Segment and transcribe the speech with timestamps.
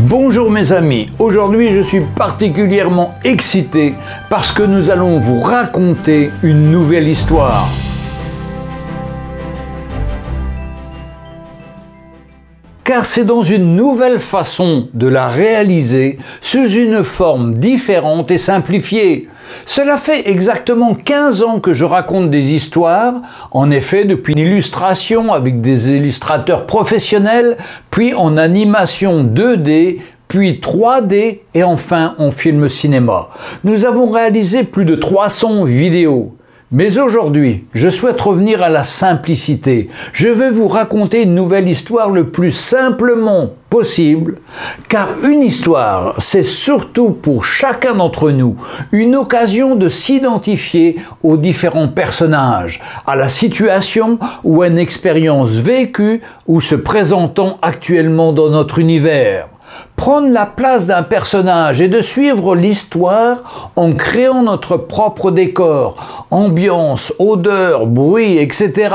[0.00, 3.94] Bonjour mes amis, aujourd'hui je suis particulièrement excité
[4.28, 7.68] parce que nous allons vous raconter une nouvelle histoire.
[12.84, 19.28] Car c'est dans une nouvelle façon de la réaliser sous une forme différente et simplifiée.
[19.64, 23.14] Cela fait exactement 15 ans que je raconte des histoires,
[23.50, 27.56] en effet depuis une illustration avec des illustrateurs professionnels,
[27.90, 33.30] puis en animation 2D, puis 3D et enfin en film cinéma.
[33.64, 36.34] Nous avons réalisé plus de 300 vidéos.
[36.72, 39.90] Mais aujourd'hui, je souhaite revenir à la simplicité.
[40.12, 44.38] Je vais vous raconter une nouvelle histoire le plus simplement possible,
[44.88, 48.56] car une histoire, c'est surtout pour chacun d'entre nous
[48.92, 56.22] une occasion de s'identifier aux différents personnages, à la situation ou à une expérience vécue
[56.46, 59.48] ou se présentant actuellement dans notre univers
[59.96, 67.12] prendre la place d'un personnage et de suivre l'histoire en créant notre propre décor, ambiance,
[67.18, 68.94] odeur, bruit, etc.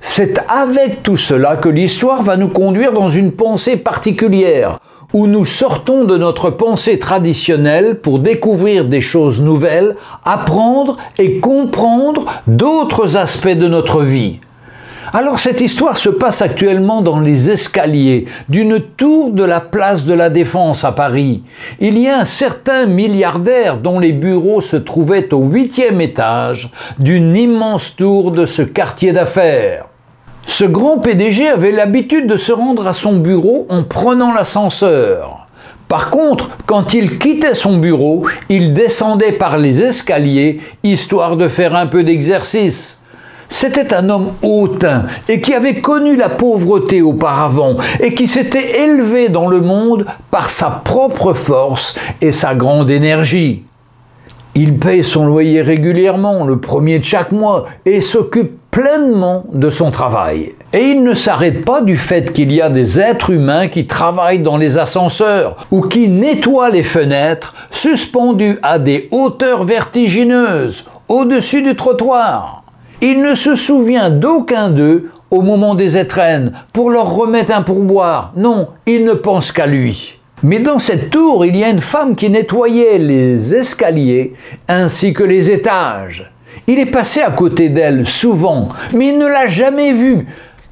[0.00, 4.78] C'est avec tout cela que l'histoire va nous conduire dans une pensée particulière,
[5.12, 12.26] où nous sortons de notre pensée traditionnelle pour découvrir des choses nouvelles, apprendre et comprendre
[12.46, 14.40] d'autres aspects de notre vie.
[15.12, 20.14] Alors cette histoire se passe actuellement dans les escaliers d'une tour de la place de
[20.14, 21.42] la Défense à Paris.
[21.80, 27.36] Il y a un certain milliardaire dont les bureaux se trouvaient au huitième étage d'une
[27.36, 29.86] immense tour de ce quartier d'affaires.
[30.44, 35.46] Ce grand PDG avait l'habitude de se rendre à son bureau en prenant l'ascenseur.
[35.88, 41.76] Par contre, quand il quittait son bureau, il descendait par les escaliers, histoire de faire
[41.76, 42.95] un peu d'exercice.
[43.48, 49.28] C'était un homme hautain et qui avait connu la pauvreté auparavant et qui s'était élevé
[49.28, 53.62] dans le monde par sa propre force et sa grande énergie.
[54.54, 59.90] Il paye son loyer régulièrement, le premier de chaque mois, et s'occupe pleinement de son
[59.90, 60.54] travail.
[60.72, 64.42] Et il ne s'arrête pas du fait qu'il y a des êtres humains qui travaillent
[64.42, 71.76] dans les ascenseurs ou qui nettoient les fenêtres suspendus à des hauteurs vertigineuses au-dessus du
[71.76, 72.65] trottoir.
[73.02, 78.32] Il ne se souvient d'aucun d'eux au moment des étrennes pour leur remettre un pourboire.
[78.36, 80.18] Non, il ne pense qu'à lui.
[80.42, 84.32] Mais dans cette tour, il y a une femme qui nettoyait les escaliers
[84.68, 86.30] ainsi que les étages.
[86.66, 90.26] Il est passé à côté d'elle souvent, mais il ne l'a jamais vue,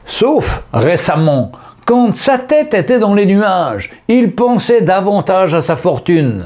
[0.07, 1.53] sauf récemment,
[1.85, 3.93] quand sa tête était dans les nuages.
[4.09, 6.45] Il pensait davantage à sa fortune.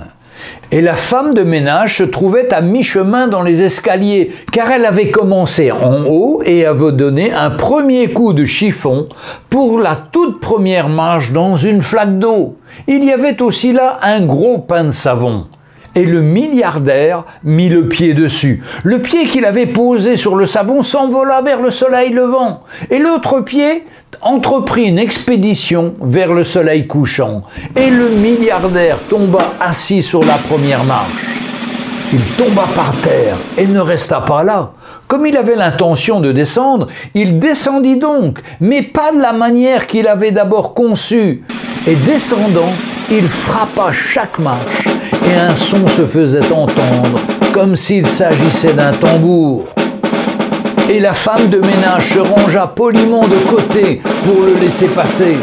[0.71, 5.11] Et la femme de ménage se trouvait à mi-chemin dans les escaliers, car elle avait
[5.11, 9.09] commencé en haut et avait donné un premier coup de chiffon
[9.49, 12.57] pour la toute première marche dans une flaque d'eau.
[12.87, 15.47] Il y avait aussi là un gros pain de savon
[15.99, 18.63] et le milliardaire mit le pied dessus.
[18.85, 23.41] Le pied qu'il avait posé sur le savon s'envola vers le soleil levant, et l'autre
[23.41, 23.85] pied
[24.23, 27.43] entreprit une expédition vers le soleil couchant,
[27.75, 31.27] et le milliardaire tomba assis sur la première marche.
[32.13, 34.71] Il tomba par terre et ne resta pas là.
[35.09, 40.07] Comme il avait l'intention de descendre, il descendit donc, mais pas de la manière qu'il
[40.07, 41.43] avait d'abord conçue.
[41.87, 42.73] Et descendant,
[43.11, 44.87] il frappa chaque marche
[45.27, 47.19] et un son se faisait entendre
[47.53, 49.65] comme s'il s'agissait d'un tambour.
[50.91, 55.37] Et la femme de ménage se rangea poliment de côté pour le laisser passer.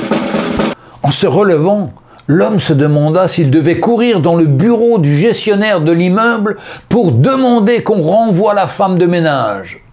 [1.03, 1.91] En se relevant,
[2.28, 6.57] l'homme se demanda s'il devait courir dans le bureau du gestionnaire de l'immeuble
[6.90, 9.84] pour demander qu'on renvoie la femme de ménage.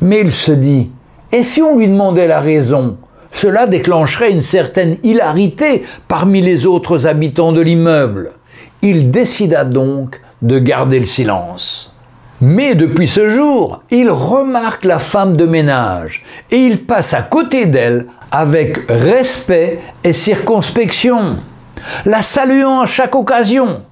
[0.00, 0.90] Mais il se dit,
[1.32, 2.96] et si on lui demandait la raison
[3.32, 8.32] Cela déclencherait une certaine hilarité parmi les autres habitants de l'immeuble.
[8.82, 11.94] Il décida donc de garder le silence.
[12.40, 17.66] Mais depuis ce jour, il remarque la femme de ménage et il passe à côté
[17.66, 21.36] d'elle avec respect et circonspection,
[22.06, 23.82] la saluant à chaque occasion,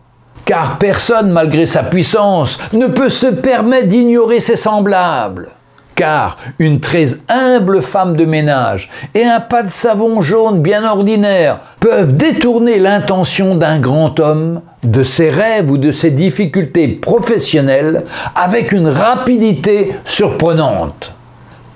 [0.46, 5.50] car personne, malgré sa puissance, ne peut se permettre d'ignorer ses semblables
[5.98, 11.58] car une très humble femme de ménage et un pas de savon jaune bien ordinaire
[11.80, 18.04] peuvent détourner l'intention d'un grand homme de ses rêves ou de ses difficultés professionnelles
[18.36, 21.14] avec une rapidité surprenante.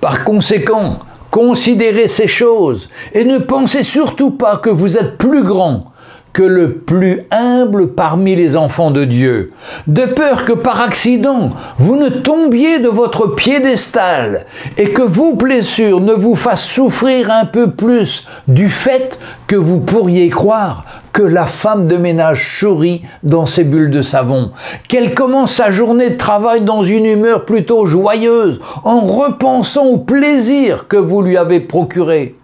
[0.01, 1.01] Par conséquent,
[1.33, 5.92] considérez ces choses et ne pensez surtout pas que vous êtes plus grand
[6.33, 9.51] que le plus humble parmi les enfants de Dieu,
[9.87, 14.47] de peur que par accident vous ne tombiez de votre piédestal
[14.79, 19.81] et que vos blessures ne vous fassent souffrir un peu plus du fait que vous
[19.81, 24.51] pourriez croire que la femme de ménage sourit dans ses bulles de savon,
[24.89, 30.89] qu'elle commence sa journée de travail dans une humeur plutôt joyeuse, en repensant au plaisir
[30.89, 32.35] que vous lui avez procuré.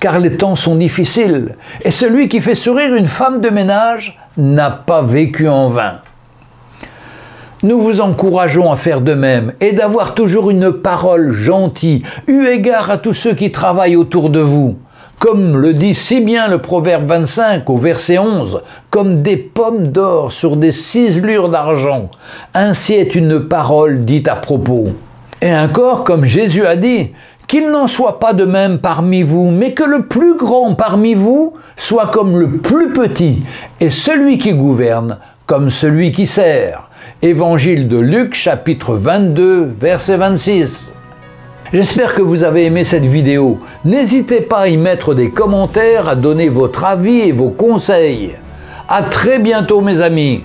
[0.00, 4.70] Car les temps sont difficiles, et celui qui fait sourire une femme de ménage n'a
[4.70, 6.00] pas vécu en vain.
[7.62, 12.90] Nous vous encourageons à faire de même et d'avoir toujours une parole gentille, eu égard
[12.90, 14.78] à tous ceux qui travaillent autour de vous
[15.20, 20.32] comme le dit si bien le Proverbe 25 au verset 11, comme des pommes d'or
[20.32, 22.10] sur des ciselures d'argent.
[22.54, 24.88] Ainsi est une parole dite à propos.
[25.42, 27.10] Et encore, comme Jésus a dit,
[27.50, 31.54] qu'il n'en soit pas de même parmi vous, mais que le plus grand parmi vous
[31.76, 33.42] soit comme le plus petit,
[33.80, 36.88] et celui qui gouverne comme celui qui sert.
[37.22, 40.92] Évangile de Luc chapitre 22 verset 26.
[41.72, 43.58] J'espère que vous avez aimé cette vidéo.
[43.84, 48.36] N'hésitez pas à y mettre des commentaires, à donner votre avis et vos conseils.
[48.88, 50.44] A très bientôt mes amis.